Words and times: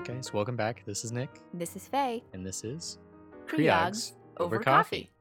right, 0.00 0.16
guys, 0.16 0.32
welcome 0.32 0.56
back. 0.56 0.82
This 0.86 1.04
is 1.04 1.12
Nick, 1.12 1.40
This 1.54 1.76
is 1.76 1.86
Faye. 1.86 2.22
and 2.32 2.44
this 2.46 2.64
is 2.64 2.98
Creogs 3.46 4.12
over 4.38 4.58
coffee. 4.58 5.10
So 5.12 5.19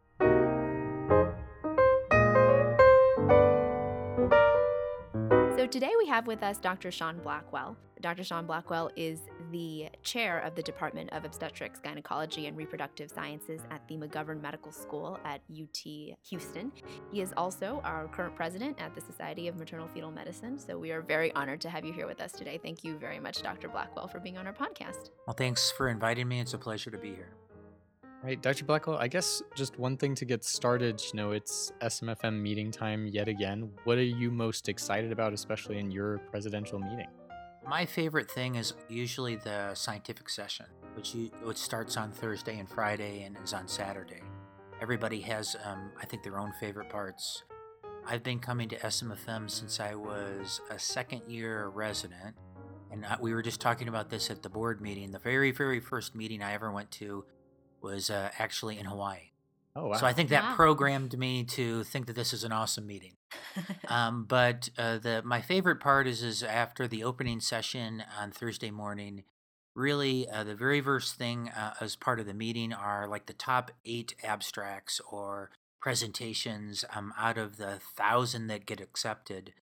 today 5.72 5.92
we 6.00 6.08
have 6.08 6.26
with 6.26 6.42
us 6.42 6.58
Dr. 6.58 6.92
Sean 6.92 7.20
Blackwell. 7.20 7.78
Dr. 8.02 8.24
Sean 8.24 8.46
Blackwell 8.46 8.90
is 8.96 9.20
the 9.52 9.90
chair 10.04 10.40
of 10.40 10.56
the 10.56 10.64
Department 10.64 11.12
of 11.12 11.26
Obstetrics, 11.26 11.80
Gynecology, 11.80 12.48
and 12.48 12.58
Reproductive 12.58 13.12
Sciences 13.12 13.62
at 13.70 13.86
the 13.88 13.98
McGovern 13.98 14.42
Medical 14.42 14.72
School 14.72 15.20
at 15.26 15.42
UT 15.52 16.18
Houston. 16.30 16.72
He 17.12 17.22
is 17.22 17.34
also 17.36 17.82
our 17.84 18.08
current 18.08 18.36
president 18.36 18.82
at 18.82 18.96
the 18.96 19.02
Society 19.02 19.48
of 19.48 19.58
Maternal 19.58 19.88
Fetal 19.88 20.12
Medicine. 20.12 20.58
So 20.58 20.78
we 20.78 20.92
are 20.92 21.02
very 21.02 21.34
honored 21.36 21.62
to 21.62 21.70
have 21.70 21.86
you 21.86 21.94
here 21.94 22.08
with 22.08 22.22
us 22.22 22.32
today. 22.32 22.58
Thank 22.62 22.84
you 22.84 22.98
very 22.98 23.20
much, 23.20 23.42
Dr. 23.44 23.68
Blackwell, 23.68 24.08
for 24.08 24.20
being 24.20 24.38
on 24.38 24.48
our 24.48 24.54
podcast. 24.54 25.10
Well, 25.28 25.36
thanks 25.36 25.70
for 25.72 25.90
inviting 25.90 26.28
me. 26.28 26.40
It's 26.40 26.54
a 26.54 26.58
pleasure 26.58 26.90
to 26.90 26.98
be 26.98 27.10
here. 27.10 27.39
Right, 28.22 28.42
Dr. 28.42 28.66
Blackwell, 28.66 28.98
I 28.98 29.08
guess 29.08 29.42
just 29.56 29.80
one 29.80 29.96
thing 29.96 30.14
to 30.16 30.26
get 30.26 30.44
started, 30.44 31.02
you 31.02 31.16
know, 31.16 31.32
it's 31.32 31.72
SMFM 31.80 32.42
meeting 32.42 32.70
time 32.70 33.08
yet 33.08 33.30
again. 33.30 33.72
What 33.86 33.98
are 33.98 34.04
you 34.04 34.30
most 34.30 34.68
excited 34.68 35.14
about, 35.14 35.32
especially 35.32 35.80
in 35.80 35.90
your 35.90 36.18
presidential 36.30 36.80
meeting? 36.80 37.08
My 37.66 37.86
favorite 37.86 38.30
thing 38.30 38.56
is 38.56 38.74
usually 38.90 39.38
the 39.38 39.74
scientific 39.74 40.28
session, 40.28 40.66
which 40.96 41.16
you, 41.16 41.32
which 41.44 41.58
starts 41.58 41.96
on 41.96 42.12
Thursday 42.12 42.60
and 42.60 42.68
Friday 42.68 43.24
and 43.24 43.38
is 43.42 43.54
on 43.54 43.70
Saturday. 43.70 44.22
Everybody 44.82 45.22
has, 45.22 45.56
um, 45.64 45.90
I 45.98 46.06
think, 46.06 46.24
their 46.24 46.40
own 46.40 46.52
favorite 46.60 46.90
parts. 46.90 47.44
I've 48.06 48.24
been 48.24 48.40
coming 48.40 48.68
to 48.70 48.76
SMFM 48.80 49.50
since 49.50 49.80
I 49.80 49.96
was 49.96 50.60
a 50.70 50.78
second 50.78 51.22
year 51.30 51.70
resident, 51.70 52.36
and 52.92 53.06
I, 53.06 53.18
we 53.22 53.34
were 53.34 53.42
just 53.42 53.62
talking 53.62 53.88
about 53.88 54.10
this 54.10 54.30
at 54.30 54.44
the 54.44 54.50
board 54.50 54.82
meeting. 54.82 55.12
The 55.12 55.20
very, 55.20 55.52
very 55.52 55.80
first 55.80 56.16
meeting 56.16 56.44
I 56.44 56.54
ever 56.54 56.70
went 56.70 56.92
to 56.92 57.24
was 57.82 58.10
uh, 58.10 58.32
actually 58.38 58.78
in 58.78 58.86
Hawaii. 58.86 59.32
Oh, 59.76 59.88
wow. 59.88 59.98
So 59.98 60.06
I 60.06 60.14
think 60.14 60.30
that 60.30 60.44
Wow. 60.44 60.56
programmed 60.56 61.18
me 61.18 61.44
to 61.46 61.84
think 61.84 62.08
that 62.08 62.16
this 62.16 62.34
is 62.34 62.44
an 62.44 62.52
awesome 62.52 62.86
meeting. 62.88 63.16
um, 63.88 64.26
but 64.26 64.70
uh, 64.78 64.98
the 64.98 65.22
my 65.24 65.42
favorite 65.42 65.80
part 65.80 66.08
is 66.08 66.24
is 66.24 66.44
after 66.44 66.88
the 66.88 67.04
opening 67.04 67.40
session 67.40 68.04
on 68.20 68.32
Thursday 68.32 68.72
morning. 68.72 69.24
Really, 69.76 70.28
uh, 70.28 70.44
the 70.44 70.56
very 70.56 70.82
first 70.82 71.16
thing 71.16 71.50
uh, 71.50 71.76
as 71.80 71.96
part 71.96 72.20
of 72.20 72.26
the 72.26 72.34
meeting 72.34 72.74
are 72.74 73.08
like 73.08 73.28
the 73.28 73.34
top 73.34 73.72
eight 73.86 74.16
abstracts 74.24 75.00
or 75.10 75.52
presentations 75.80 76.84
um, 76.94 77.14
out 77.18 77.38
of 77.38 77.58
the 77.58 77.80
thousand 77.96 78.48
that 78.48 78.66
get 78.66 78.82
accepted. 78.82 79.54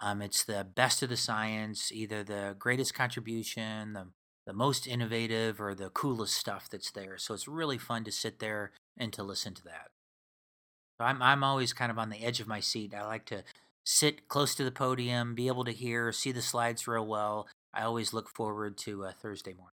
Um, 0.00 0.22
it's 0.22 0.44
the 0.44 0.64
best 0.64 1.02
of 1.02 1.08
the 1.08 1.16
science, 1.16 1.90
either 1.92 2.22
the 2.22 2.54
greatest 2.58 2.94
contribution, 2.94 3.92
the 3.94 4.06
the 4.48 4.54
most 4.54 4.86
innovative, 4.86 5.60
or 5.60 5.74
the 5.74 5.90
coolest 5.90 6.34
stuff 6.34 6.70
that's 6.70 6.90
there. 6.90 7.18
So 7.18 7.34
it's 7.34 7.46
really 7.46 7.76
fun 7.76 8.02
to 8.04 8.10
sit 8.10 8.38
there 8.38 8.70
and 8.96 9.12
to 9.12 9.22
listen 9.22 9.52
to 9.52 9.64
that. 9.64 9.90
So 10.96 11.04
I'm 11.04 11.20
I'm 11.20 11.44
always 11.44 11.74
kind 11.74 11.92
of 11.92 11.98
on 11.98 12.08
the 12.08 12.24
edge 12.24 12.40
of 12.40 12.48
my 12.48 12.58
seat. 12.58 12.94
I 12.94 13.04
like 13.04 13.26
to 13.26 13.44
sit 13.84 14.26
close 14.26 14.54
to 14.54 14.64
the 14.64 14.72
podium, 14.72 15.34
be 15.34 15.48
able 15.48 15.64
to 15.64 15.72
hear, 15.72 16.12
see 16.12 16.32
the 16.32 16.40
slides 16.40 16.88
real 16.88 17.06
well. 17.06 17.46
I 17.74 17.82
always 17.82 18.14
look 18.14 18.30
forward 18.34 18.78
to 18.78 19.04
uh, 19.04 19.12
Thursday 19.12 19.52
morning. 19.52 19.74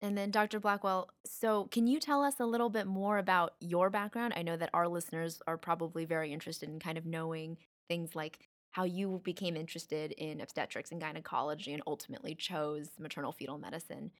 And 0.00 0.16
then, 0.16 0.30
Dr. 0.30 0.60
Blackwell, 0.60 1.10
so 1.26 1.64
can 1.72 1.88
you 1.88 1.98
tell 1.98 2.22
us 2.22 2.38
a 2.38 2.46
little 2.46 2.70
bit 2.70 2.86
more 2.86 3.18
about 3.18 3.54
your 3.58 3.90
background? 3.90 4.34
I 4.36 4.42
know 4.42 4.56
that 4.56 4.70
our 4.72 4.86
listeners 4.86 5.42
are 5.48 5.58
probably 5.58 6.04
very 6.04 6.32
interested 6.32 6.68
in 6.68 6.78
kind 6.78 6.96
of 6.96 7.06
knowing 7.06 7.56
things 7.88 8.14
like 8.14 8.38
how 8.72 8.84
you 8.84 9.20
became 9.24 9.56
interested 9.56 10.12
in 10.12 10.40
obstetrics 10.40 10.90
and 10.92 11.00
gynecology 11.00 11.72
and 11.72 11.82
ultimately 11.86 12.34
chose 12.34 12.90
maternal 12.98 13.32
fetal 13.32 13.58
medicine. 13.58 14.10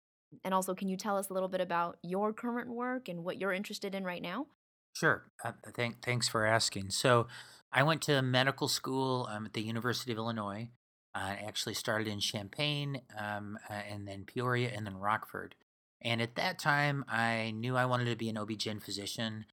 And 0.45 0.55
also, 0.55 0.75
can 0.75 0.89
you 0.89 0.97
tell 0.97 1.19
us 1.19 1.29
a 1.29 1.35
little 1.35 1.49
bit 1.49 1.61
about 1.61 1.99
your 2.03 2.33
current 2.33 2.71
work 2.71 3.09
and 3.09 3.25
what 3.25 3.41
you're 3.41 3.53
interested 3.53 3.95
in 3.95 4.05
right 4.05 4.23
now? 4.23 4.47
Sure. 4.95 5.25
Uh, 5.45 5.53
thank, 5.75 6.03
thanks 6.03 6.29
for 6.29 6.47
asking. 6.47 6.91
So, 6.91 7.27
I 7.73 7.83
went 7.83 8.03
to 8.03 8.21
medical 8.21 8.69
school 8.69 9.27
um, 9.31 9.47
at 9.47 9.55
the 9.55 9.63
University 9.63 10.13
of 10.13 10.19
Illinois. 10.19 10.69
I 11.15 11.39
actually 11.47 11.75
started 11.75 12.07
in 12.07 12.21
Champaign, 12.21 13.01
um, 13.19 13.59
uh, 13.69 13.75
and 13.91 14.07
then 14.07 14.25
Peoria, 14.25 14.71
and 14.75 14.87
then 14.87 14.99
Rockford. 14.99 15.55
And 16.03 16.21
at 16.21 16.35
that 16.35 16.59
time, 16.59 17.05
I 17.09 17.53
knew 17.53 17.77
I 17.77 17.87
wanted 17.87 18.07
to 18.07 18.17
be 18.17 18.29
an 18.29 18.37
OB-GYN 18.37 18.83
physician. 18.83 19.47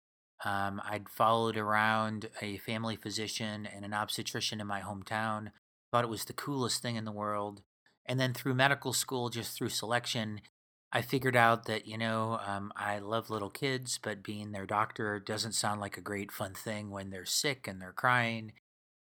Um, 0.46 0.82
I'd 0.86 1.10
followed 1.10 1.58
around 1.58 2.30
a 2.42 2.58
family 2.58 2.96
physician 2.96 3.66
and 3.66 3.84
an 3.84 3.94
obstetrician 3.94 4.62
in 4.62 4.68
my 4.68 4.82
hometown. 4.82 5.52
Thought 5.92 6.06
it 6.06 6.10
was 6.10 6.26
the 6.26 6.34
coolest 6.34 6.82
thing 6.82 6.96
in 6.96 7.06
the 7.06 7.12
world. 7.12 7.62
And 8.06 8.20
then 8.20 8.34
through 8.34 8.56
medical 8.56 8.94
school, 8.94 9.30
just 9.30 9.58
through 9.58 9.70
selection, 9.70 10.42
I 10.92 11.02
figured 11.02 11.36
out 11.36 11.66
that, 11.66 11.86
you 11.86 11.98
know, 11.98 12.40
um, 12.46 12.72
I 12.76 13.00
love 13.00 13.30
little 13.30 13.52
kids, 13.52 14.00
but 14.02 14.24
being 14.24 14.52
their 14.52 14.66
doctor 14.66 15.20
doesn't 15.20 15.54
sound 15.54 15.80
like 15.82 15.98
a 15.98 16.02
great 16.02 16.32
fun 16.32 16.54
thing 16.54 16.90
when 16.90 17.12
they're 17.12 17.26
sick 17.26 17.68
and 17.68 17.82
they're 17.82 17.92
crying. 17.92 18.54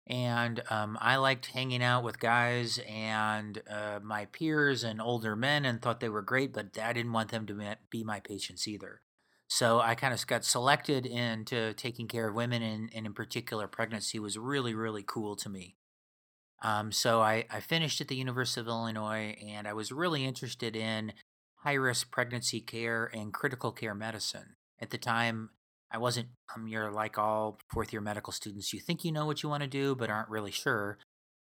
And 0.07 0.63
um, 0.69 0.97
I 1.01 1.17
liked 1.17 1.47
hanging 1.47 1.83
out 1.83 2.03
with 2.03 2.19
guys 2.19 2.79
and 2.87 3.61
uh, 3.69 3.99
my 4.01 4.25
peers 4.25 4.83
and 4.83 5.01
older 5.01 5.35
men 5.35 5.65
and 5.65 5.81
thought 5.81 5.99
they 5.99 6.09
were 6.09 6.21
great, 6.21 6.53
but 6.53 6.77
I 6.81 6.93
didn't 6.93 7.13
want 7.13 7.29
them 7.29 7.45
to 7.47 7.53
be- 7.53 7.75
be 7.91 8.03
my 8.03 8.21
patients 8.21 8.67
either. 8.67 9.01
So 9.47 9.79
I 9.79 9.95
kind 9.95 10.13
of 10.13 10.27
got 10.27 10.43
selected 10.43 11.05
into 11.05 11.73
taking 11.73 12.07
care 12.07 12.27
of 12.27 12.35
women, 12.35 12.61
and, 12.61 12.89
and 12.93 13.05
in 13.05 13.13
particular, 13.13 13.67
pregnancy 13.67 14.19
was 14.19 14.37
really, 14.37 14.73
really 14.73 15.03
cool 15.05 15.35
to 15.37 15.49
me. 15.49 15.77
Um, 16.61 16.91
so 16.91 17.21
I, 17.21 17.45
I 17.49 17.59
finished 17.59 18.01
at 18.01 18.07
the 18.07 18.15
University 18.15 18.59
of 18.59 18.67
Illinois, 18.67 19.35
and 19.45 19.67
I 19.67 19.73
was 19.73 19.91
really 19.91 20.25
interested 20.25 20.75
in 20.75 21.13
high 21.57 21.73
risk 21.73 22.11
pregnancy 22.11 22.59
care 22.59 23.09
and 23.13 23.33
critical 23.33 23.71
care 23.71 23.95
medicine. 23.95 24.55
At 24.81 24.89
the 24.89 24.97
time, 24.97 25.51
I 25.91 25.97
wasn't, 25.97 26.27
um, 26.53 26.67
you're 26.67 26.91
like 26.91 27.17
all 27.17 27.59
fourth 27.71 27.93
year 27.93 28.01
medical 28.01 28.33
students, 28.33 28.73
you 28.73 28.79
think 28.79 29.05
you 29.05 29.11
know 29.11 29.25
what 29.25 29.43
you 29.43 29.49
want 29.49 29.63
to 29.63 29.69
do, 29.69 29.95
but 29.95 30.09
aren't 30.09 30.29
really 30.29 30.51
sure. 30.51 30.97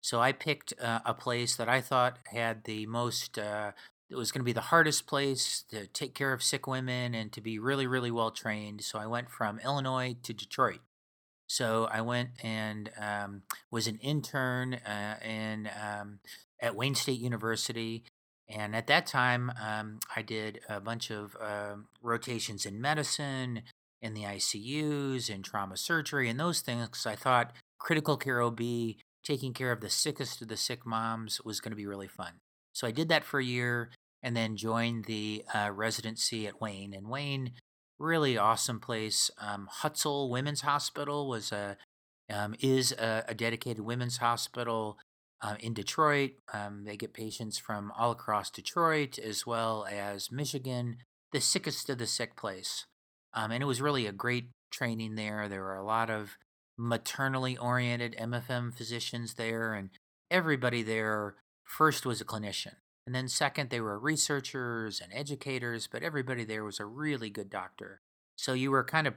So 0.01 0.19
I 0.19 0.31
picked 0.31 0.73
uh, 0.81 1.01
a 1.05 1.13
place 1.13 1.55
that 1.55 1.69
I 1.69 1.81
thought 1.81 2.17
had 2.31 2.63
the 2.63 2.87
most, 2.87 3.37
uh, 3.37 3.71
it 4.11 4.17
was 4.17 4.31
going 4.31 4.41
to 4.41 4.45
be 4.45 4.53
the 4.53 4.61
hardest 4.61 5.07
place 5.07 5.63
to 5.69 5.87
take 5.87 6.13
care 6.13 6.33
of 6.33 6.43
sick 6.43 6.67
women 6.67 7.15
and 7.15 7.31
to 7.31 7.39
be 7.39 7.57
really, 7.57 7.87
really 7.87 8.11
well 8.11 8.29
trained. 8.29 8.83
So 8.83 8.99
I 8.99 9.07
went 9.07 9.29
from 9.29 9.59
Illinois 9.59 10.17
to 10.23 10.33
Detroit. 10.33 10.81
So 11.47 11.87
I 11.91 12.01
went 12.01 12.29
and 12.43 12.91
um, 12.99 13.43
was 13.71 13.87
an 13.87 13.99
intern 14.01 14.75
uh, 14.75 15.15
in 15.25 15.69
um, 15.81 16.19
at 16.61 16.75
Wayne 16.75 16.95
State 16.95 17.19
University, 17.19 18.03
and 18.47 18.73
at 18.73 18.87
that 18.87 19.05
time 19.05 19.51
um, 19.61 19.99
I 20.15 20.21
did 20.21 20.61
a 20.69 20.79
bunch 20.79 21.09
of 21.09 21.35
um 21.41 21.87
rotations 22.01 22.65
in 22.65 22.79
medicine, 22.79 23.63
in 24.01 24.13
the 24.13 24.23
ICUs, 24.23 25.29
in 25.29 25.43
trauma 25.43 25.75
surgery, 25.75 26.29
and 26.29 26.39
those 26.39 26.61
things. 26.61 27.05
I 27.05 27.15
thought 27.15 27.51
critical 27.79 28.15
care 28.15 28.41
OB, 28.41 28.61
taking 29.21 29.53
care 29.53 29.73
of 29.73 29.81
the 29.81 29.89
sickest 29.89 30.41
of 30.41 30.47
the 30.47 30.55
sick 30.55 30.85
moms, 30.85 31.41
was 31.41 31.59
going 31.59 31.71
to 31.71 31.75
be 31.75 31.85
really 31.85 32.07
fun. 32.07 32.35
So 32.73 32.87
I 32.87 32.91
did 32.91 33.09
that 33.09 33.25
for 33.25 33.39
a 33.39 33.43
year, 33.43 33.89
and 34.23 34.35
then 34.35 34.55
joined 34.55 35.05
the 35.05 35.43
uh, 35.53 35.71
residency 35.73 36.47
at 36.47 36.61
Wayne. 36.61 36.93
And 36.93 37.09
Wayne 37.09 37.53
really 38.01 38.37
awesome 38.37 38.79
place. 38.79 39.29
Um, 39.39 39.69
Hutzel 39.81 40.29
Women's 40.29 40.61
Hospital 40.61 41.29
was 41.29 41.51
a 41.51 41.77
um, 42.29 42.55
is 42.59 42.93
a, 42.93 43.25
a 43.27 43.33
dedicated 43.33 43.83
women's 43.83 44.17
hospital 44.17 44.97
uh, 45.41 45.55
in 45.59 45.73
Detroit. 45.73 46.31
Um, 46.53 46.85
they 46.85 46.95
get 46.95 47.13
patients 47.13 47.57
from 47.57 47.91
all 47.97 48.11
across 48.11 48.49
Detroit 48.49 49.19
as 49.19 49.45
well 49.45 49.85
as 49.89 50.31
Michigan, 50.31 50.97
the 51.33 51.41
sickest 51.41 51.89
of 51.89 51.97
the 51.97 52.07
sick 52.07 52.37
place. 52.37 52.85
Um, 53.33 53.51
and 53.51 53.61
it 53.61 53.65
was 53.65 53.81
really 53.81 54.07
a 54.07 54.13
great 54.13 54.49
training 54.71 55.15
there. 55.15 55.47
There 55.47 55.61
were 55.61 55.75
a 55.75 55.85
lot 55.85 56.09
of 56.09 56.37
maternally 56.77 57.57
oriented 57.57 58.15
MFM 58.17 58.73
physicians 58.73 59.33
there, 59.35 59.73
and 59.73 59.89
everybody 60.29 60.83
there 60.83 61.35
first 61.63 62.05
was 62.05 62.21
a 62.21 62.25
clinician. 62.25 62.75
And 63.05 63.15
then, 63.15 63.27
second, 63.27 63.69
they 63.69 63.81
were 63.81 63.97
researchers 63.97 65.01
and 65.01 65.11
educators, 65.13 65.87
but 65.91 66.03
everybody 66.03 66.43
there 66.43 66.63
was 66.63 66.79
a 66.79 66.85
really 66.85 67.29
good 67.29 67.49
doctor. 67.49 68.01
So 68.35 68.53
you 68.53 68.71
were 68.71 68.83
kind 68.83 69.07
of, 69.07 69.15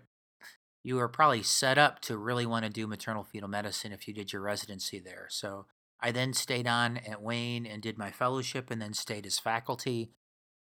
you 0.83 0.97
were 0.97 1.09
probably 1.09 1.43
set 1.43 1.79
up 1.79 2.01
to 2.03 2.17
really 2.17 2.47
want 2.47 2.65
to 2.65 2.71
do 2.71 2.87
maternal 2.87 3.25
fetal 3.25 3.49
medicine 3.49 3.93
if 3.93 4.09
you 4.09 4.15
did 4.15 4.33
your 4.33 4.43
residency 4.43 4.99
there. 4.99 5.27
So 5.31 5.67
I 6.01 6.13
then 6.13 6.33
stayed 6.35 6.67
on 6.67 6.99
at 6.99 7.23
Wayne 7.23 7.67
and 7.67 7.83
did 7.83 7.97
my 7.99 8.11
fellowship 8.11 8.71
and 8.71 8.81
then 8.81 8.93
stayed 8.93 9.27
as 9.27 9.39
faculty. 9.39 10.11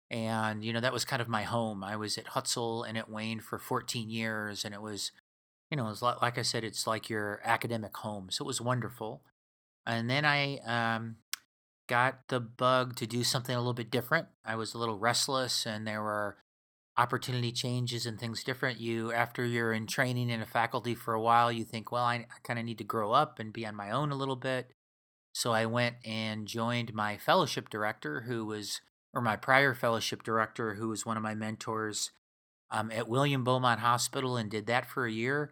And, 0.09 0.63
you 0.63 0.73
know, 0.73 0.79
that 0.79 0.93
was 0.93 1.05
kind 1.05 1.21
of 1.21 1.27
my 1.27 1.43
home. 1.43 1.83
I 1.83 1.95
was 1.95 2.17
at 2.17 2.27
Hutzel 2.27 2.87
and 2.87 2.97
at 2.97 3.09
Wayne 3.09 3.39
for 3.39 3.59
14 3.59 4.09
years. 4.09 4.63
And 4.63 4.73
it 4.73 4.81
was, 4.81 5.11
you 5.69 5.77
know, 5.77 5.89
it 5.89 6.01
like, 6.01 6.21
like 6.21 6.37
I 6.37 6.43
said, 6.43 6.63
it's 6.63 6.87
like 6.87 7.09
your 7.09 7.41
academic 7.43 7.95
home. 7.97 8.29
So 8.31 8.43
it 8.43 8.47
was 8.47 8.61
wonderful. 8.61 9.21
And 9.85 10.09
then 10.09 10.25
I 10.25 10.57
um, 10.65 11.17
got 11.87 12.27
the 12.27 12.39
bug 12.39 12.95
to 12.97 13.07
do 13.07 13.23
something 13.23 13.55
a 13.55 13.59
little 13.59 13.73
bit 13.73 13.91
different. 13.91 14.27
I 14.45 14.55
was 14.55 14.73
a 14.73 14.77
little 14.77 14.99
restless, 14.99 15.65
and 15.65 15.87
there 15.87 16.01
were 16.01 16.37
opportunity 16.97 17.51
changes 17.51 18.05
and 18.05 18.19
things 18.19 18.43
different. 18.43 18.79
You, 18.79 19.11
after 19.11 19.45
you're 19.45 19.73
in 19.73 19.87
training 19.87 20.29
in 20.29 20.41
a 20.41 20.45
faculty 20.45 20.95
for 20.95 21.13
a 21.13 21.21
while, 21.21 21.51
you 21.51 21.63
think, 21.63 21.91
well, 21.91 22.03
I, 22.03 22.15
I 22.15 22.39
kind 22.43 22.59
of 22.59 22.65
need 22.65 22.79
to 22.79 22.83
grow 22.83 23.11
up 23.11 23.39
and 23.39 23.53
be 23.53 23.65
on 23.65 23.75
my 23.75 23.91
own 23.91 24.11
a 24.11 24.15
little 24.15 24.35
bit. 24.35 24.71
So 25.33 25.51
I 25.51 25.67
went 25.67 25.97
and 26.03 26.47
joined 26.47 26.93
my 26.93 27.17
fellowship 27.17 27.69
director, 27.69 28.21
who 28.21 28.45
was 28.45 28.81
or 29.13 29.21
my 29.21 29.35
prior 29.35 29.73
fellowship 29.73 30.23
director, 30.23 30.75
who 30.75 30.89
was 30.89 31.05
one 31.05 31.17
of 31.17 31.23
my 31.23 31.35
mentors 31.35 32.11
um, 32.71 32.91
at 32.91 33.07
William 33.07 33.43
Beaumont 33.43 33.79
Hospital 33.79 34.35
and 34.35 34.49
did 34.49 34.65
that 34.67 34.89
for 34.89 35.05
a 35.05 35.11
year. 35.11 35.51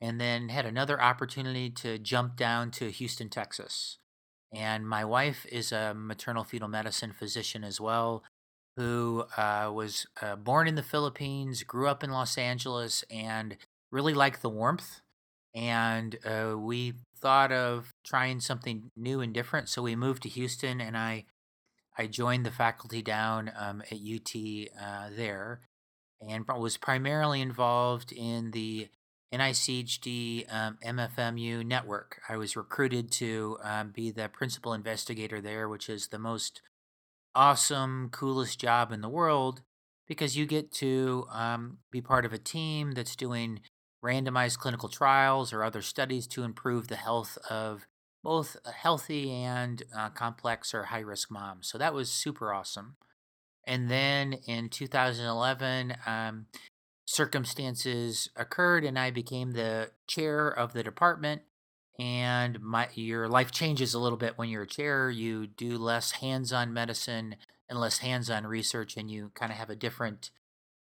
And 0.00 0.20
then 0.20 0.50
had 0.50 0.66
another 0.66 1.00
opportunity 1.00 1.70
to 1.70 1.98
jump 1.98 2.36
down 2.36 2.70
to 2.72 2.90
Houston, 2.90 3.30
Texas. 3.30 3.98
And 4.56 4.88
my 4.88 5.04
wife 5.04 5.44
is 5.52 5.70
a 5.70 5.92
maternal 5.94 6.42
fetal 6.42 6.68
medicine 6.68 7.12
physician 7.12 7.62
as 7.62 7.80
well, 7.80 8.22
who 8.76 9.24
uh, 9.36 9.70
was 9.72 10.06
uh, 10.22 10.36
born 10.36 10.66
in 10.66 10.76
the 10.76 10.82
Philippines, 10.82 11.62
grew 11.62 11.88
up 11.88 12.02
in 12.02 12.10
Los 12.10 12.38
Angeles, 12.38 13.04
and 13.10 13.56
really 13.92 14.14
liked 14.14 14.40
the 14.40 14.48
warmth. 14.48 15.00
And 15.54 16.18
uh, 16.24 16.56
we 16.58 16.94
thought 17.20 17.52
of 17.52 17.90
trying 18.04 18.40
something 18.40 18.90
new 18.96 19.20
and 19.20 19.34
different. 19.34 19.68
So 19.68 19.82
we 19.82 19.94
moved 19.96 20.22
to 20.22 20.28
Houston, 20.28 20.80
and 20.80 20.96
I 20.96 21.26
I 21.98 22.06
joined 22.06 22.44
the 22.44 22.50
faculty 22.50 23.02
down 23.02 23.50
um, 23.56 23.82
at 23.90 23.98
UT 23.98 24.34
uh, 24.80 25.08
there, 25.16 25.60
and 26.20 26.46
was 26.46 26.76
primarily 26.76 27.40
involved 27.40 28.12
in 28.12 28.50
the 28.50 28.88
NICHD 29.32 30.52
um, 30.52 30.78
MFMU 30.84 31.64
network. 31.64 32.20
I 32.28 32.36
was 32.36 32.56
recruited 32.56 33.10
to 33.12 33.58
um, 33.62 33.90
be 33.90 34.10
the 34.10 34.28
principal 34.28 34.72
investigator 34.72 35.40
there, 35.40 35.68
which 35.68 35.88
is 35.88 36.08
the 36.08 36.18
most 36.18 36.62
awesome, 37.34 38.08
coolest 38.10 38.60
job 38.60 38.92
in 38.92 39.00
the 39.00 39.08
world 39.08 39.62
because 40.06 40.36
you 40.36 40.46
get 40.46 40.72
to 40.72 41.26
um, 41.32 41.78
be 41.90 42.00
part 42.00 42.24
of 42.24 42.32
a 42.32 42.38
team 42.38 42.92
that's 42.92 43.16
doing 43.16 43.60
randomized 44.04 44.58
clinical 44.58 44.88
trials 44.88 45.52
or 45.52 45.64
other 45.64 45.82
studies 45.82 46.26
to 46.28 46.44
improve 46.44 46.88
the 46.88 46.96
health 46.96 47.36
of 47.50 47.86
both 48.22 48.56
healthy 48.72 49.32
and 49.32 49.82
uh, 49.96 50.08
complex 50.10 50.74
or 50.74 50.84
high 50.84 51.00
risk 51.00 51.30
moms. 51.30 51.68
So 51.68 51.78
that 51.78 51.94
was 51.94 52.10
super 52.10 52.52
awesome. 52.52 52.96
And 53.64 53.90
then 53.90 54.34
in 54.46 54.68
2011, 54.68 55.96
um, 56.06 56.46
circumstances 57.06 58.28
occurred 58.36 58.84
and 58.84 58.98
I 58.98 59.10
became 59.10 59.52
the 59.52 59.90
chair 60.06 60.48
of 60.48 60.72
the 60.72 60.82
department. 60.82 61.42
And 61.98 62.60
my 62.60 62.88
your 62.94 63.26
life 63.26 63.50
changes 63.50 63.94
a 63.94 63.98
little 63.98 64.18
bit 64.18 64.36
when 64.36 64.50
you're 64.50 64.64
a 64.64 64.68
chair. 64.68 65.08
You 65.08 65.46
do 65.46 65.78
less 65.78 66.10
hands-on 66.10 66.74
medicine 66.74 67.36
and 67.70 67.80
less 67.80 67.98
hands-on 67.98 68.46
research, 68.46 68.98
and 68.98 69.10
you 69.10 69.30
kind 69.34 69.50
of 69.50 69.56
have 69.56 69.70
a 69.70 69.76
different 69.76 70.30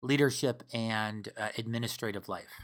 leadership 0.01 0.63
and 0.73 1.27
uh, 1.37 1.49
administrative 1.57 2.29
life. 2.29 2.61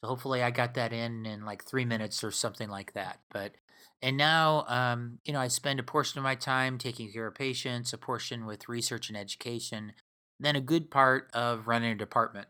So 0.00 0.08
hopefully 0.08 0.42
I 0.42 0.50
got 0.50 0.74
that 0.74 0.94
in 0.94 1.26
in 1.26 1.44
like 1.44 1.62
three 1.62 1.84
minutes 1.84 2.24
or 2.24 2.30
something 2.30 2.70
like 2.70 2.94
that. 2.94 3.20
But 3.30 3.52
and 4.00 4.16
now, 4.16 4.64
um, 4.68 5.18
you 5.24 5.34
know, 5.34 5.40
I 5.40 5.48
spend 5.48 5.78
a 5.78 5.82
portion 5.82 6.18
of 6.18 6.24
my 6.24 6.36
time 6.36 6.78
taking 6.78 7.12
care 7.12 7.26
of 7.26 7.34
patients, 7.34 7.92
a 7.92 7.98
portion 7.98 8.46
with 8.46 8.68
research 8.68 9.08
and 9.08 9.18
education, 9.18 9.92
then 10.40 10.56
a 10.56 10.60
good 10.60 10.90
part 10.90 11.28
of 11.34 11.66
running 11.68 11.92
a 11.92 11.96
department, 11.96 12.48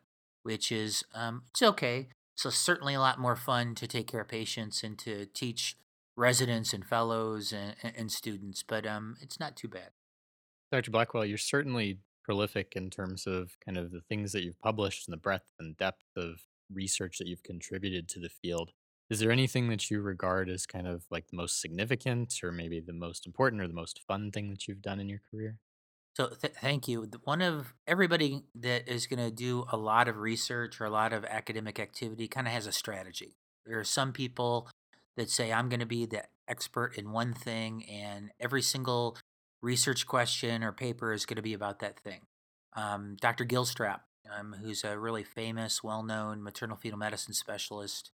which 0.48 0.72
is 0.72 1.04
um, 1.14 1.42
it's 1.50 1.60
okay. 1.60 2.08
So 2.34 2.48
certainly 2.48 2.94
a 2.94 3.00
lot 3.00 3.20
more 3.20 3.36
fun 3.36 3.74
to 3.74 3.86
take 3.86 4.06
care 4.06 4.22
of 4.22 4.28
patients 4.28 4.82
and 4.82 4.98
to 5.00 5.26
teach 5.26 5.76
residents 6.16 6.72
and 6.72 6.86
fellows 6.86 7.52
and, 7.52 7.74
and 7.94 8.10
students, 8.10 8.64
but 8.66 8.86
um, 8.86 9.18
it's 9.20 9.38
not 9.38 9.56
too 9.56 9.68
bad. 9.68 9.90
Dr. 10.72 10.90
Blackwell, 10.90 11.26
you're 11.26 11.36
certainly 11.36 11.98
prolific 12.24 12.72
in 12.76 12.88
terms 12.88 13.26
of 13.26 13.58
kind 13.62 13.76
of 13.76 13.90
the 13.90 14.00
things 14.00 14.32
that 14.32 14.42
you've 14.42 14.58
published 14.58 15.06
and 15.06 15.12
the 15.12 15.20
breadth 15.20 15.52
and 15.60 15.76
depth 15.76 16.16
of 16.16 16.40
research 16.72 17.18
that 17.18 17.26
you've 17.26 17.42
contributed 17.42 18.08
to 18.08 18.18
the 18.18 18.30
field. 18.30 18.70
Is 19.10 19.20
there 19.20 19.30
anything 19.30 19.68
that 19.68 19.90
you 19.90 20.00
regard 20.00 20.48
as 20.48 20.64
kind 20.64 20.88
of 20.88 21.04
like 21.10 21.26
the 21.28 21.36
most 21.36 21.60
significant 21.60 22.32
or 22.42 22.52
maybe 22.52 22.80
the 22.80 22.94
most 22.94 23.26
important 23.26 23.60
or 23.60 23.68
the 23.68 23.74
most 23.74 24.00
fun 24.08 24.30
thing 24.30 24.48
that 24.48 24.66
you've 24.66 24.80
done 24.80 24.98
in 24.98 25.10
your 25.10 25.20
career? 25.30 25.58
So 26.18 26.26
th- 26.26 26.54
thank 26.60 26.88
you. 26.88 27.08
One 27.22 27.40
of 27.40 27.74
everybody 27.86 28.42
that 28.56 28.88
is 28.88 29.06
going 29.06 29.24
to 29.24 29.30
do 29.30 29.64
a 29.70 29.76
lot 29.76 30.08
of 30.08 30.18
research 30.18 30.80
or 30.80 30.84
a 30.84 30.90
lot 30.90 31.12
of 31.12 31.24
academic 31.24 31.78
activity 31.78 32.26
kind 32.26 32.48
of 32.48 32.52
has 32.52 32.66
a 32.66 32.72
strategy. 32.72 33.36
There 33.64 33.78
are 33.78 33.84
some 33.84 34.12
people 34.12 34.68
that 35.16 35.30
say 35.30 35.52
I'm 35.52 35.68
going 35.68 35.78
to 35.78 35.86
be 35.86 36.06
the 36.06 36.24
expert 36.48 36.98
in 36.98 37.12
one 37.12 37.34
thing 37.34 37.84
and 37.88 38.30
every 38.40 38.62
single 38.62 39.16
research 39.62 40.08
question 40.08 40.64
or 40.64 40.72
paper 40.72 41.12
is 41.12 41.24
going 41.24 41.36
to 41.36 41.42
be 41.42 41.54
about 41.54 41.78
that 41.80 42.00
thing. 42.00 42.22
Um, 42.74 43.16
Dr. 43.20 43.44
Gilstrap, 43.44 44.00
um, 44.36 44.56
who's 44.60 44.82
a 44.82 44.98
really 44.98 45.22
famous, 45.22 45.84
well-known 45.84 46.42
maternal 46.42 46.76
fetal 46.76 46.98
medicine 46.98 47.34
specialist, 47.34 48.10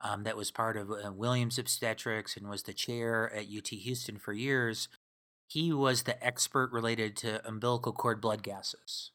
um, 0.00 0.24
that 0.24 0.38
was 0.38 0.50
part 0.50 0.78
of 0.78 0.90
uh, 0.90 1.12
Williams 1.12 1.58
Obstetrics 1.58 2.34
and 2.34 2.48
was 2.48 2.62
the 2.62 2.72
chair 2.72 3.30
at 3.34 3.44
UT 3.44 3.68
Houston 3.68 4.16
for 4.16 4.32
years. 4.32 4.88
He 5.52 5.72
was 5.72 6.04
the 6.04 6.24
expert 6.24 6.72
related 6.72 7.14
to 7.18 7.46
umbilical 7.46 7.92
cord 7.92 8.22
blood 8.22 8.42
gases, 8.42 9.10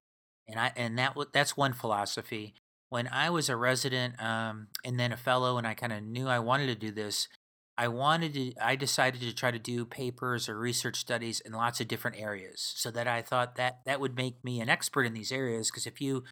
and 0.47 0.59
I 0.59 0.71
and 0.75 0.97
that 0.99 1.15
that's 1.33 1.57
one 1.57 1.73
philosophy. 1.73 2.53
When 2.89 3.07
I 3.07 3.31
was 3.31 3.49
a 3.49 3.55
resident 3.55 4.21
um, 4.21 4.67
and 4.85 4.99
then 4.99 5.11
a 5.11 5.17
fellow, 5.17 5.57
and 5.57 5.65
I 5.65 5.73
kind 5.73 5.91
of 5.91 6.03
knew 6.03 6.27
I 6.27 6.39
wanted 6.39 6.67
to 6.67 6.75
do 6.75 6.91
this, 6.91 7.27
I 7.75 7.87
wanted 7.87 8.35
to. 8.35 8.53
I 8.61 8.75
decided 8.75 9.21
to 9.21 9.33
try 9.33 9.49
to 9.49 9.57
do 9.57 9.83
papers 9.83 10.47
or 10.47 10.59
research 10.59 10.97
studies 10.97 11.39
in 11.39 11.53
lots 11.53 11.81
of 11.81 11.87
different 11.87 12.17
areas, 12.19 12.73
so 12.75 12.91
that 12.91 13.07
I 13.07 13.23
thought 13.23 13.55
that 13.55 13.79
that 13.85 13.99
would 13.99 14.15
make 14.15 14.43
me 14.43 14.61
an 14.61 14.69
expert 14.69 15.05
in 15.05 15.13
these 15.13 15.31
areas. 15.31 15.71
Because 15.71 15.87
if 15.87 15.99
you 15.99 16.23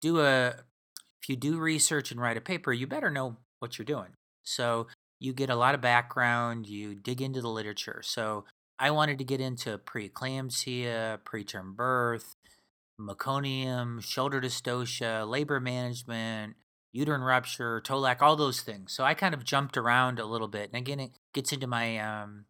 do 0.00 0.20
a 0.20 0.54
if 1.22 1.28
you 1.28 1.36
do 1.36 1.58
research 1.58 2.10
and 2.10 2.20
write 2.20 2.38
a 2.38 2.40
paper, 2.42 2.72
you 2.72 2.86
better 2.86 3.10
know 3.10 3.36
what 3.58 3.76
you're 3.76 3.84
doing. 3.84 4.14
So 4.42 4.86
you 5.20 5.32
get 5.34 5.50
a 5.50 5.56
lot 5.56 5.74
of 5.74 5.80
background, 5.80 6.66
you 6.66 6.94
dig 6.94 7.20
into 7.20 7.40
the 7.40 7.48
literature. 7.48 8.00
So 8.02 8.44
I 8.78 8.90
wanted 8.90 9.18
to 9.18 9.24
get 9.24 9.40
into 9.40 9.78
preeclampsia, 9.78 11.18
preterm 11.24 11.76
birth, 11.76 12.34
meconium, 13.00 14.02
shoulder 14.02 14.40
dystocia, 14.40 15.28
labor 15.28 15.60
management, 15.60 16.56
uterine 16.92 17.22
rupture, 17.22 17.80
TOLAC, 17.80 18.20
all 18.20 18.36
those 18.36 18.60
things. 18.60 18.92
So 18.92 19.04
I 19.04 19.14
kind 19.14 19.34
of 19.34 19.44
jumped 19.44 19.76
around 19.76 20.18
a 20.18 20.26
little 20.26 20.48
bit. 20.48 20.70
And 20.72 20.76
again, 20.76 21.00
it 21.00 21.10
gets 21.32 21.52
into 21.52 21.66
my 21.66 21.98
um, 21.98 22.46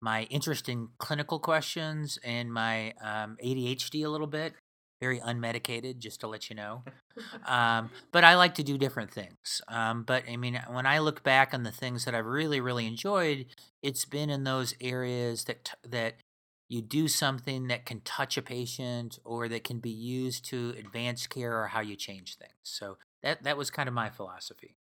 my 0.00 0.24
interest 0.24 0.68
in 0.68 0.88
clinical 0.98 1.38
questions 1.38 2.18
and 2.22 2.52
my 2.52 2.92
um, 3.02 3.36
ADHD 3.42 4.04
a 4.04 4.08
little 4.08 4.26
bit 4.26 4.54
very 5.00 5.20
unmedicated, 5.20 5.98
just 5.98 6.20
to 6.20 6.26
let 6.26 6.50
you 6.50 6.56
know. 6.56 6.82
Um, 7.46 7.88
but 8.12 8.24
I 8.24 8.34
like 8.34 8.56
to 8.56 8.62
do 8.62 8.76
different 8.76 9.10
things. 9.10 9.62
Um, 9.68 10.02
but 10.02 10.24
I 10.28 10.36
mean, 10.36 10.60
when 10.68 10.84
I 10.84 10.98
look 10.98 11.22
back 11.22 11.54
on 11.54 11.62
the 11.62 11.70
things 11.72 12.04
that 12.04 12.14
I've 12.14 12.26
really, 12.26 12.60
really 12.60 12.86
enjoyed, 12.86 13.46
it's 13.82 14.04
been 14.04 14.28
in 14.28 14.44
those 14.44 14.74
areas 14.82 15.44
that 15.44 15.64
t- 15.64 15.88
that 15.88 16.16
you 16.68 16.82
do 16.82 17.08
something 17.08 17.68
that 17.68 17.86
can 17.86 18.00
touch 18.00 18.36
a 18.36 18.42
patient 18.42 19.18
or 19.24 19.48
that 19.48 19.64
can 19.64 19.78
be 19.78 19.88
used 19.88 20.44
to 20.50 20.74
advance 20.78 21.26
care 21.26 21.58
or 21.58 21.68
how 21.68 21.80
you 21.80 21.96
change 21.96 22.36
things. 22.36 22.52
So 22.64 22.98
that 23.22 23.44
that 23.44 23.56
was 23.56 23.70
kind 23.70 23.88
of 23.88 23.94
my 23.94 24.10
philosophy. 24.10 24.76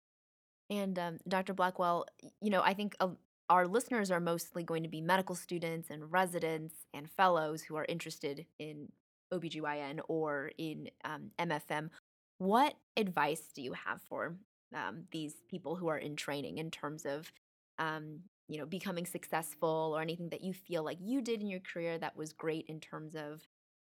And 0.70 0.98
um, 0.98 1.18
Dr. 1.28 1.54
Blackwell, 1.54 2.06
you 2.42 2.50
know, 2.50 2.62
I 2.62 2.74
think 2.74 2.96
uh, 3.02 3.10
our 3.50 3.68
listeners 3.68 4.10
are 4.10 4.22
mostly 4.22 4.64
going 4.64 4.84
to 4.84 4.90
be 4.90 5.02
medical 5.02 5.36
students 5.36 5.90
and 5.90 6.10
residents 6.12 6.74
and 6.94 7.12
fellows 7.12 7.64
who 7.64 7.76
are 7.76 7.86
interested 7.90 8.46
in 8.58 8.90
OBGYN 9.34 10.00
or 10.08 10.52
in 10.58 10.90
um, 11.04 11.32
MFM. 11.40 11.90
What 12.38 12.76
advice 12.98 13.44
do 13.54 13.62
you 13.62 13.74
have 13.74 14.02
for 14.10 14.36
um, 14.76 15.04
these 15.12 15.36
people 15.50 15.76
who 15.76 15.88
are 15.90 15.98
in 15.98 16.16
training 16.16 16.58
in 16.58 16.72
terms 16.72 17.06
of, 17.06 17.32
um, 17.78 18.22
you 18.48 18.58
know, 18.58 18.66
becoming 18.66 19.06
successful 19.06 19.94
or 19.96 20.02
anything 20.02 20.30
that 20.30 20.44
you 20.44 20.54
feel 20.54 20.84
like 20.84 20.98
you 21.00 21.22
did 21.22 21.42
in 21.42 21.48
your 21.48 21.60
career 21.60 21.98
that 21.98 22.18
was 22.18 22.34
great 22.34 22.66
in 22.68 22.80
terms 22.80 23.16
of 23.16 23.42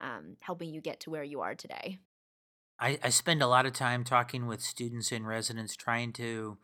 um, 0.01 0.37
helping 0.41 0.73
you 0.73 0.81
get 0.81 1.01
to 1.01 1.11
where 1.11 1.25
you 1.25 1.41
are 1.41 1.55
today? 1.55 1.99
I, 2.79 2.99
I 3.03 3.11
spend 3.11 3.43
a 3.43 3.47
lot 3.47 3.67
of 3.67 3.73
time 3.73 4.05
talking 4.05 4.47
with 4.47 4.63
students 4.63 5.13
and 5.13 5.27
residents 5.27 5.77
trying 5.77 6.13
to 6.15 6.57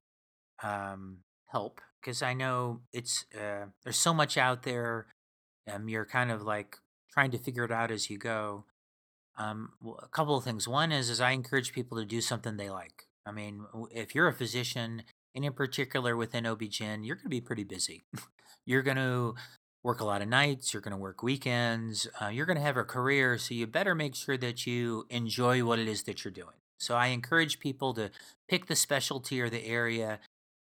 um, 0.62 1.18
help 1.46 1.80
because 2.00 2.22
I 2.22 2.32
know 2.32 2.80
it's 2.92 3.26
uh, 3.34 3.66
there's 3.84 3.98
so 3.98 4.14
much 4.14 4.38
out 4.38 4.62
there. 4.62 5.06
Um, 5.70 5.88
you're 5.88 6.06
kind 6.06 6.30
of 6.30 6.42
like 6.42 6.78
trying 7.16 7.30
to 7.30 7.38
figure 7.38 7.64
it 7.64 7.72
out 7.72 7.90
as 7.90 8.10
you 8.10 8.18
go. 8.18 8.64
Um, 9.38 9.70
a 10.02 10.08
couple 10.08 10.36
of 10.36 10.44
things. 10.44 10.68
One 10.68 10.92
is, 10.92 11.08
is 11.08 11.20
I 11.20 11.30
encourage 11.30 11.72
people 11.72 11.96
to 11.98 12.04
do 12.04 12.20
something 12.20 12.56
they 12.56 12.68
like. 12.68 13.04
I 13.24 13.32
mean, 13.32 13.64
if 13.90 14.14
you're 14.14 14.28
a 14.28 14.32
physician, 14.32 15.02
and 15.34 15.44
in 15.44 15.52
particular 15.52 16.16
within 16.16 16.46
OB/GYN, 16.46 17.06
you're 17.06 17.16
going 17.16 17.24
to 17.24 17.30
be 17.30 17.40
pretty 17.40 17.64
busy. 17.64 18.04
you're 18.66 18.82
going 18.82 18.98
to 18.98 19.34
work 19.82 20.00
a 20.00 20.04
lot 20.04 20.20
of 20.20 20.28
nights. 20.28 20.74
You're 20.74 20.82
going 20.82 20.92
to 20.92 20.98
work 20.98 21.22
weekends. 21.22 22.06
Uh, 22.20 22.28
you're 22.28 22.46
going 22.46 22.58
to 22.58 22.62
have 22.62 22.76
a 22.76 22.84
career, 22.84 23.38
so 23.38 23.54
you 23.54 23.66
better 23.66 23.94
make 23.94 24.14
sure 24.14 24.36
that 24.36 24.66
you 24.66 25.06
enjoy 25.08 25.64
what 25.64 25.78
it 25.78 25.88
is 25.88 26.02
that 26.04 26.24
you're 26.24 26.32
doing. 26.32 26.56
So 26.78 26.94
I 26.94 27.08
encourage 27.08 27.58
people 27.58 27.94
to 27.94 28.10
pick 28.48 28.66
the 28.66 28.76
specialty 28.76 29.40
or 29.40 29.48
the 29.48 29.64
area 29.66 30.20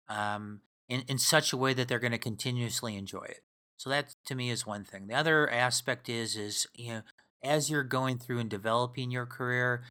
um, 0.10 0.62
in 0.88 1.02
in 1.08 1.18
such 1.18 1.54
a 1.54 1.58
way 1.58 1.74
that 1.74 1.88
they're 1.88 2.00
going 2.00 2.12
to 2.12 2.20
continuously 2.20 2.96
enjoy 2.96 3.26
it. 3.26 3.42
So 3.78 3.90
that 3.90 4.16
to 4.26 4.36
me 4.36 4.50
is 4.50 4.66
one 4.66 4.84
thing. 4.84 5.08
The 5.08 5.16
other 5.16 5.50
aspect 5.50 6.10
is 6.10 6.36
is 6.36 6.68
you 6.76 6.94
know 6.94 7.02
as 7.44 7.70
you're 7.70 7.84
going 7.84 8.18
through 8.18 8.40
and 8.40 8.50
developing 8.50 9.12
your 9.12 9.26
career, 9.26 9.84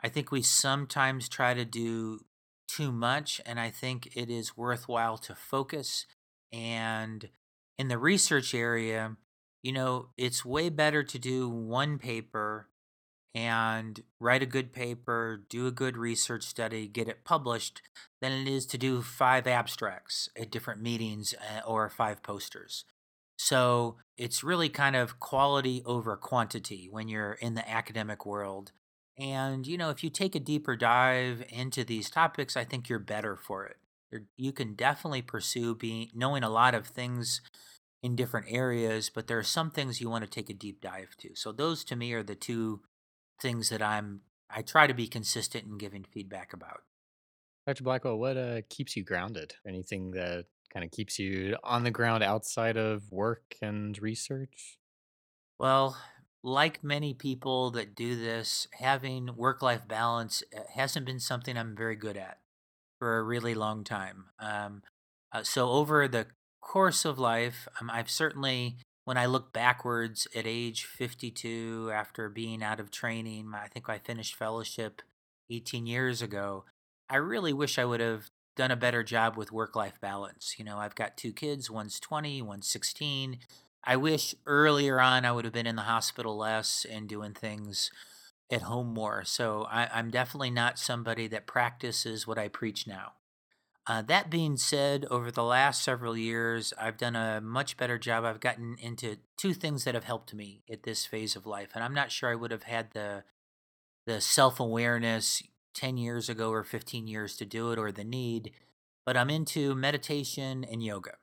I 0.00 0.08
think 0.08 0.30
we 0.30 0.42
sometimes 0.42 1.28
try 1.28 1.54
to 1.54 1.64
do 1.64 2.20
too 2.68 2.92
much, 2.92 3.40
and 3.46 3.58
I 3.58 3.70
think 3.70 4.10
it 4.14 4.30
is 4.30 4.56
worthwhile 4.56 5.18
to 5.18 5.34
focus. 5.34 6.06
And 6.52 7.28
in 7.78 7.88
the 7.88 7.98
research 7.98 8.54
area, 8.54 9.16
you 9.62 9.72
know, 9.72 10.08
it's 10.16 10.44
way 10.44 10.68
better 10.68 11.02
to 11.02 11.18
do 11.18 11.48
one 11.48 11.98
paper 11.98 12.68
and 13.34 14.02
write 14.20 14.42
a 14.42 14.46
good 14.46 14.72
paper, 14.72 15.44
do 15.48 15.66
a 15.66 15.72
good 15.72 15.96
research 15.96 16.44
study, 16.44 16.88
get 16.88 17.08
it 17.08 17.24
published, 17.24 17.82
than 18.20 18.32
it 18.32 18.48
is 18.48 18.66
to 18.66 18.78
do 18.78 19.02
five 19.02 19.46
abstracts 19.46 20.28
at 20.36 20.50
different 20.50 20.80
meetings 20.80 21.34
uh, 21.34 21.66
or 21.66 21.88
five 21.88 22.22
posters. 22.22 22.84
So 23.38 23.96
it's 24.16 24.42
really 24.42 24.68
kind 24.68 24.96
of 24.96 25.20
quality 25.20 25.82
over 25.86 26.16
quantity 26.16 26.88
when 26.90 27.08
you're 27.08 27.34
in 27.34 27.54
the 27.54 27.68
academic 27.68 28.26
world. 28.26 28.72
And, 29.16 29.66
you 29.66 29.78
know, 29.78 29.90
if 29.90 30.02
you 30.04 30.10
take 30.10 30.34
a 30.34 30.40
deeper 30.40 30.76
dive 30.76 31.44
into 31.48 31.84
these 31.84 32.10
topics, 32.10 32.56
I 32.56 32.64
think 32.64 32.88
you're 32.88 32.98
better 32.98 33.36
for 33.36 33.66
it. 33.66 33.76
You 34.36 34.52
can 34.52 34.74
definitely 34.74 35.22
pursue 35.22 35.74
being 35.74 36.08
knowing 36.14 36.42
a 36.42 36.50
lot 36.50 36.74
of 36.74 36.86
things 36.86 37.40
in 38.02 38.16
different 38.16 38.46
areas, 38.48 39.10
but 39.12 39.26
there 39.26 39.38
are 39.38 39.44
some 39.44 39.70
things 39.70 40.00
you 40.00 40.08
want 40.08 40.24
to 40.24 40.30
take 40.30 40.50
a 40.50 40.54
deep 40.54 40.80
dive 40.80 41.16
to. 41.18 41.34
So 41.34 41.52
those 41.52 41.84
to 41.84 41.96
me 41.96 42.12
are 42.12 42.22
the 42.22 42.34
two 42.34 42.80
things 43.40 43.68
that 43.68 43.82
I'm 43.82 44.22
I 44.50 44.62
try 44.62 44.86
to 44.86 44.94
be 44.94 45.06
consistent 45.06 45.66
in 45.66 45.76
giving 45.76 46.04
feedback 46.04 46.52
about. 46.52 46.80
Dr. 47.66 47.84
Blackwell, 47.84 48.18
what 48.18 48.36
uh, 48.38 48.62
keeps 48.70 48.96
you 48.96 49.04
grounded? 49.04 49.52
Anything 49.66 50.12
that 50.12 50.46
kind 50.72 50.84
of 50.84 50.90
keeps 50.90 51.18
you 51.18 51.56
on 51.62 51.84
the 51.84 51.90
ground 51.90 52.22
outside 52.22 52.76
of 52.76 53.10
work 53.10 53.56
and 53.62 54.00
research? 54.00 54.78
Well, 55.58 55.96
like 56.42 56.84
many 56.84 57.14
people 57.14 57.70
that 57.72 57.94
do 57.94 58.16
this, 58.16 58.68
having 58.78 59.36
work-life 59.36 59.88
balance 59.88 60.42
uh, 60.56 60.60
hasn't 60.74 61.06
been 61.06 61.20
something 61.20 61.56
I'm 61.56 61.76
very 61.76 61.96
good 61.96 62.16
at 62.16 62.38
for 62.98 63.18
a 63.18 63.22
really 63.22 63.54
long 63.54 63.84
time. 63.84 64.26
Um, 64.38 64.82
uh, 65.32 65.42
so 65.42 65.68
over 65.70 66.08
the 66.08 66.26
course 66.60 67.04
of 67.04 67.18
life, 67.18 67.68
um, 67.80 67.90
I've 67.90 68.10
certainly, 68.10 68.76
when 69.04 69.16
I 69.16 69.26
look 69.26 69.52
backwards 69.52 70.26
at 70.34 70.46
age 70.46 70.84
52, 70.84 71.90
after 71.92 72.28
being 72.28 72.62
out 72.62 72.80
of 72.80 72.90
training, 72.90 73.52
I 73.54 73.68
think 73.68 73.88
I 73.88 73.98
finished 73.98 74.36
fellowship 74.36 75.02
18 75.50 75.86
years 75.86 76.22
ago. 76.22 76.64
I 77.10 77.16
really 77.16 77.52
wish 77.52 77.78
I 77.78 77.84
would 77.84 78.00
have 78.00 78.30
done 78.58 78.70
a 78.72 78.76
better 78.76 79.04
job 79.04 79.36
with 79.36 79.52
work 79.52 79.76
life 79.76 80.00
balance. 80.00 80.56
You 80.58 80.64
know, 80.64 80.78
I've 80.78 80.96
got 80.96 81.16
two 81.16 81.32
kids, 81.32 81.70
one's 81.70 82.00
20, 82.00 82.42
one's 82.42 82.68
16. 82.68 83.38
I 83.84 83.96
wish 83.96 84.34
earlier 84.46 85.00
on 85.00 85.24
I 85.24 85.30
would 85.30 85.44
have 85.44 85.54
been 85.54 85.66
in 85.66 85.76
the 85.76 85.82
hospital 85.82 86.36
less 86.36 86.84
and 86.84 87.08
doing 87.08 87.34
things 87.34 87.92
at 88.50 88.62
home 88.62 88.92
more. 88.92 89.22
So 89.24 89.66
I, 89.70 89.88
I'm 89.94 90.10
definitely 90.10 90.50
not 90.50 90.76
somebody 90.76 91.28
that 91.28 91.46
practices 91.46 92.26
what 92.26 92.36
I 92.36 92.48
preach 92.48 92.84
now. 92.84 93.12
Uh, 93.86 94.02
that 94.02 94.28
being 94.28 94.56
said, 94.56 95.06
over 95.08 95.30
the 95.30 95.44
last 95.44 95.82
several 95.82 96.16
years, 96.16 96.74
I've 96.78 96.98
done 96.98 97.14
a 97.14 97.40
much 97.40 97.76
better 97.76 97.96
job. 97.96 98.24
I've 98.24 98.40
gotten 98.40 98.76
into 98.80 99.18
two 99.38 99.54
things 99.54 99.84
that 99.84 99.94
have 99.94 100.04
helped 100.04 100.34
me 100.34 100.62
at 100.70 100.82
this 100.82 101.06
phase 101.06 101.36
of 101.36 101.46
life, 101.46 101.70
and 101.74 101.82
I'm 101.82 101.94
not 101.94 102.12
sure 102.12 102.30
I 102.30 102.34
would 102.34 102.50
have 102.50 102.64
had 102.64 102.90
the 102.92 103.22
the 104.04 104.20
self 104.20 104.60
awareness 104.60 105.42
10 105.74 105.96
years 105.96 106.28
ago 106.28 106.50
or 106.50 106.64
15 106.64 107.06
years 107.06 107.36
to 107.36 107.44
do 107.44 107.72
it 107.72 107.78
or 107.78 107.92
the 107.92 108.04
need, 108.04 108.52
but 109.06 109.16
I'm 109.16 109.30
into 109.30 109.74
meditation 109.74 110.64
and 110.64 110.82
yoga. 110.82 111.14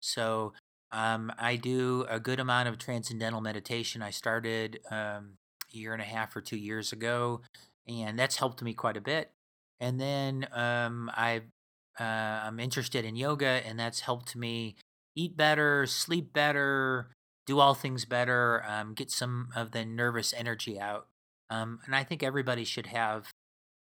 So 0.00 0.52
um, 0.92 1.32
I 1.38 1.56
do 1.56 2.06
a 2.08 2.18
good 2.18 2.40
amount 2.40 2.68
of 2.68 2.78
transcendental 2.78 3.40
meditation. 3.40 4.02
I 4.02 4.10
started 4.10 4.80
um, 4.90 5.38
a 5.72 5.76
year 5.76 5.92
and 5.92 6.02
a 6.02 6.06
half 6.06 6.34
or 6.34 6.40
two 6.40 6.56
years 6.56 6.92
ago, 6.92 7.42
and 7.86 8.18
that's 8.18 8.36
helped 8.36 8.62
me 8.62 8.74
quite 8.74 8.96
a 8.96 9.00
bit. 9.00 9.30
And 9.78 10.00
then 10.00 10.46
um, 10.52 11.10
I 11.14 11.42
uh, 11.98 12.02
I'm 12.44 12.58
interested 12.58 13.04
in 13.04 13.16
yoga, 13.16 13.62
and 13.66 13.78
that's 13.78 14.00
helped 14.00 14.34
me 14.34 14.76
eat 15.14 15.36
better, 15.36 15.86
sleep 15.86 16.32
better, 16.32 17.10
do 17.46 17.58
all 17.58 17.74
things 17.74 18.04
better, 18.04 18.64
um, 18.66 18.94
get 18.94 19.10
some 19.10 19.48
of 19.54 19.72
the 19.72 19.84
nervous 19.84 20.32
energy 20.36 20.78
out. 20.78 21.08
Um, 21.50 21.80
and 21.84 21.94
I 21.94 22.04
think 22.04 22.22
everybody 22.22 22.64
should 22.64 22.86
have 22.86 23.30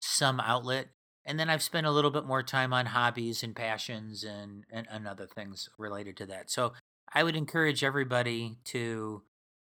some 0.00 0.40
outlet. 0.40 0.88
And 1.24 1.38
then 1.38 1.50
I've 1.50 1.62
spent 1.62 1.86
a 1.86 1.90
little 1.90 2.10
bit 2.10 2.24
more 2.24 2.42
time 2.42 2.72
on 2.72 2.86
hobbies 2.86 3.42
and 3.42 3.54
passions 3.54 4.24
and, 4.24 4.64
and, 4.70 4.86
and 4.90 5.06
other 5.06 5.26
things 5.26 5.68
related 5.78 6.16
to 6.18 6.26
that. 6.26 6.50
So 6.50 6.72
I 7.12 7.22
would 7.22 7.36
encourage 7.36 7.84
everybody 7.84 8.56
to 8.66 9.22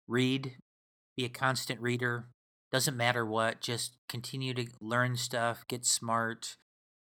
read, 0.06 0.56
be 1.16 1.24
a 1.24 1.28
constant 1.28 1.80
reader. 1.80 2.28
Doesn't 2.72 2.96
matter 2.96 3.26
what, 3.26 3.60
just 3.60 3.96
continue 4.08 4.54
to 4.54 4.66
learn 4.80 5.16
stuff, 5.16 5.66
get 5.66 5.84
smart, 5.84 6.56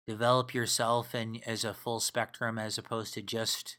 develop 0.07 0.53
yourself 0.53 1.15
and 1.15 1.41
as 1.47 1.65
a 1.65 1.73
full 1.73 2.01
spectrum 2.01 2.59
as 2.59 2.77
opposed 2.77 3.15
to 3.15 3.23
just 3.23 3.79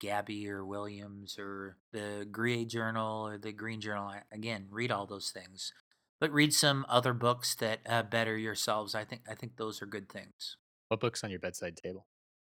Gabbe 0.00 0.46
or 0.46 0.64
Williams 0.64 1.36
or 1.38 1.76
the 1.92 2.26
Gray 2.30 2.64
Journal 2.64 3.26
or 3.26 3.36
the 3.36 3.52
Green 3.52 3.80
Journal. 3.80 4.12
Again, 4.32 4.66
read 4.70 4.92
all 4.92 5.06
those 5.06 5.30
things 5.30 5.72
but 6.20 6.32
read 6.32 6.52
some 6.52 6.84
other 6.88 7.12
books 7.12 7.54
that 7.56 7.80
uh, 7.86 8.02
better 8.02 8.36
yourselves. 8.36 8.94
I 8.94 9.04
think 9.04 9.22
I 9.28 9.34
think 9.34 9.56
those 9.56 9.80
are 9.82 9.86
good 9.86 10.08
things. 10.08 10.56
What 10.88 11.00
book's 11.00 11.22
on 11.22 11.30
your 11.30 11.38
bedside 11.38 11.76
table? 11.76 12.06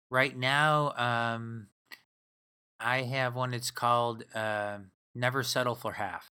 Right 0.09 0.37
now, 0.37 0.93
um, 0.95 1.67
I 2.79 3.03
have 3.03 3.35
one. 3.35 3.53
It's 3.53 3.71
called 3.71 4.23
uh, 4.33 4.79
"Never 5.13 5.43
Settle 5.43 5.75
for 5.75 5.93
Half." 5.93 6.31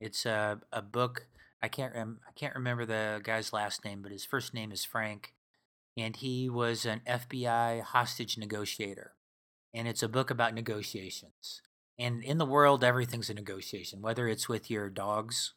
It's 0.00 0.26
a 0.26 0.60
a 0.72 0.82
book. 0.82 1.26
I 1.62 1.68
can't 1.68 1.94
rem- 1.94 2.20
I 2.26 2.32
can't 2.32 2.54
remember 2.54 2.86
the 2.86 3.20
guy's 3.22 3.52
last 3.52 3.84
name, 3.84 4.02
but 4.02 4.12
his 4.12 4.24
first 4.24 4.54
name 4.54 4.70
is 4.70 4.84
Frank, 4.84 5.34
and 5.96 6.14
he 6.16 6.48
was 6.48 6.84
an 6.84 7.00
FBI 7.06 7.82
hostage 7.82 8.38
negotiator. 8.38 9.12
And 9.74 9.86
it's 9.86 10.02
a 10.02 10.08
book 10.08 10.30
about 10.30 10.54
negotiations. 10.54 11.60
And 11.98 12.22
in 12.22 12.38
the 12.38 12.46
world, 12.46 12.84
everything's 12.84 13.28
a 13.28 13.34
negotiation, 13.34 14.00
whether 14.00 14.28
it's 14.28 14.48
with 14.48 14.70
your 14.70 14.88
dogs 14.88 15.54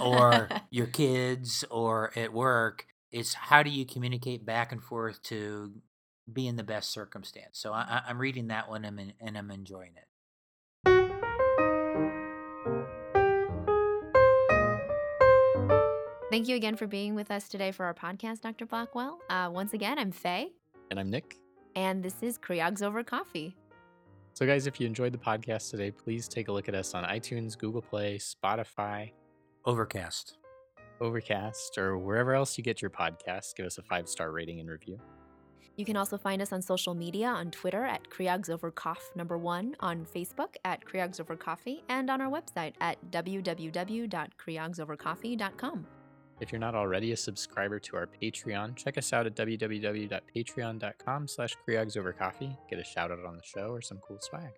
or 0.00 0.48
your 0.70 0.86
kids 0.86 1.64
or 1.70 2.12
at 2.16 2.32
work. 2.32 2.86
It's 3.12 3.34
how 3.34 3.62
do 3.62 3.70
you 3.70 3.84
communicate 3.84 4.46
back 4.46 4.72
and 4.72 4.82
forth 4.82 5.22
to 5.24 5.72
be 6.32 6.46
in 6.46 6.56
the 6.56 6.62
best 6.62 6.90
circumstance. 6.90 7.58
So 7.58 7.72
I, 7.72 8.02
I'm 8.06 8.18
reading 8.18 8.48
that 8.48 8.68
one 8.68 8.84
and, 8.84 9.12
and 9.20 9.36
I'm 9.36 9.50
enjoying 9.50 9.92
it. 9.96 10.06
Thank 16.30 16.46
you 16.46 16.54
again 16.54 16.76
for 16.76 16.86
being 16.86 17.16
with 17.16 17.32
us 17.32 17.48
today 17.48 17.72
for 17.72 17.84
our 17.84 17.94
podcast, 17.94 18.42
Dr. 18.42 18.64
Blackwell. 18.64 19.18
Uh, 19.28 19.50
once 19.52 19.72
again, 19.72 19.98
I'm 19.98 20.12
Faye. 20.12 20.52
And 20.90 21.00
I'm 21.00 21.10
Nick. 21.10 21.36
And 21.74 22.04
this 22.04 22.22
is 22.22 22.38
Creogs 22.38 22.82
Over 22.82 23.02
Coffee. 23.02 23.56
So, 24.32 24.46
guys, 24.46 24.66
if 24.66 24.80
you 24.80 24.86
enjoyed 24.86 25.12
the 25.12 25.18
podcast 25.18 25.70
today, 25.70 25.90
please 25.90 26.28
take 26.28 26.48
a 26.48 26.52
look 26.52 26.66
at 26.68 26.74
us 26.74 26.94
on 26.94 27.04
iTunes, 27.04 27.58
Google 27.58 27.82
Play, 27.82 28.18
Spotify, 28.18 29.12
Overcast, 29.64 30.38
Overcast, 31.00 31.78
or 31.78 31.98
wherever 31.98 32.34
else 32.34 32.56
you 32.56 32.64
get 32.64 32.80
your 32.80 32.90
podcasts. 32.90 33.54
Give 33.54 33.66
us 33.66 33.76
a 33.78 33.82
five 33.82 34.08
star 34.08 34.32
rating 34.32 34.60
and 34.60 34.70
review. 34.70 34.98
You 35.76 35.84
can 35.86 35.96
also 35.96 36.18
find 36.18 36.42
us 36.42 36.52
on 36.52 36.60
social 36.60 36.94
media 36.94 37.28
on 37.28 37.50
Twitter 37.50 37.84
at 37.84 38.10
Creogsovercoff 38.10 39.16
number 39.16 39.38
one, 39.38 39.74
on 39.80 40.04
Facebook 40.04 40.56
at 40.64 40.84
Creogsovercoffee, 40.84 41.82
and 41.88 42.10
on 42.10 42.20
our 42.20 42.30
website 42.30 42.74
at 42.80 42.98
www.creogsovercoffee.com. 43.10 45.86
If 46.40 46.50
you're 46.52 46.58
not 46.60 46.74
already 46.74 47.12
a 47.12 47.16
subscriber 47.16 47.78
to 47.80 47.96
our 47.96 48.06
Patreon, 48.06 48.76
check 48.76 48.96
us 48.96 49.12
out 49.12 49.26
at 49.26 49.36
www.patreon.com 49.36 51.28
slash 51.28 51.56
creogsovercoffee. 51.68 52.56
Get 52.68 52.78
a 52.78 52.84
shout 52.84 53.10
out 53.10 53.24
on 53.24 53.36
the 53.36 53.42
show 53.42 53.68
or 53.68 53.82
some 53.82 53.98
cool 53.98 54.18
swag. 54.20 54.52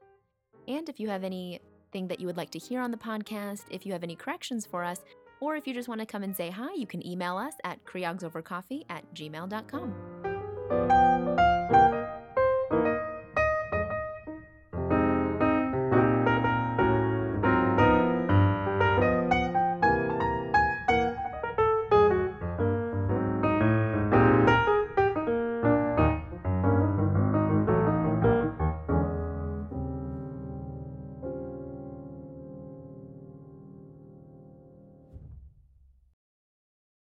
And 0.68 0.88
if 0.88 1.00
you 1.00 1.08
have 1.08 1.24
anything 1.24 2.06
that 2.08 2.20
you 2.20 2.26
would 2.26 2.36
like 2.36 2.50
to 2.50 2.58
hear 2.58 2.80
on 2.80 2.92
the 2.92 2.96
podcast, 2.96 3.64
if 3.70 3.84
you 3.84 3.92
have 3.92 4.04
any 4.04 4.14
corrections 4.14 4.64
for 4.64 4.84
us, 4.84 5.00
or 5.40 5.56
if 5.56 5.66
you 5.66 5.74
just 5.74 5.88
want 5.88 6.00
to 6.00 6.06
come 6.06 6.22
and 6.22 6.36
say 6.36 6.50
hi, 6.50 6.72
you 6.76 6.86
can 6.86 7.04
email 7.04 7.36
us 7.36 7.54
at 7.64 7.84
creogsovercoffee 7.84 8.84
at 8.88 9.02
gmail.com. 9.12 9.92